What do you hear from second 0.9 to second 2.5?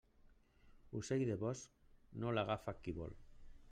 Ocell de bosc no